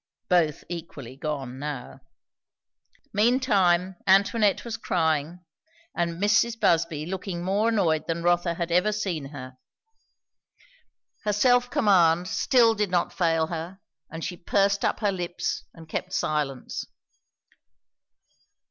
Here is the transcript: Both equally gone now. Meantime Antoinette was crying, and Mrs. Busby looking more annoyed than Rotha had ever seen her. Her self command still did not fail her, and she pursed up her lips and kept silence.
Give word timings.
Both 0.29 0.63
equally 0.67 1.15
gone 1.15 1.59
now. 1.59 1.99
Meantime 3.13 3.97
Antoinette 4.07 4.65
was 4.65 4.75
crying, 4.75 5.45
and 5.95 6.19
Mrs. 6.19 6.59
Busby 6.59 7.05
looking 7.05 7.43
more 7.43 7.69
annoyed 7.69 8.07
than 8.07 8.23
Rotha 8.23 8.55
had 8.55 8.71
ever 8.71 8.91
seen 8.91 9.25
her. 9.25 9.57
Her 11.23 11.33
self 11.33 11.69
command 11.69 12.27
still 12.27 12.73
did 12.73 12.89
not 12.89 13.13
fail 13.13 13.45
her, 13.53 13.79
and 14.11 14.25
she 14.25 14.37
pursed 14.37 14.83
up 14.83 15.01
her 15.01 15.11
lips 15.11 15.65
and 15.71 15.87
kept 15.87 16.13
silence. 16.13 16.83